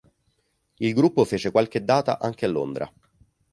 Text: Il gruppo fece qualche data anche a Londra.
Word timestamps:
Il 0.77 0.93
gruppo 0.95 1.23
fece 1.25 1.51
qualche 1.51 1.83
data 1.83 2.17
anche 2.17 2.45
a 2.45 2.47
Londra. 2.49 2.91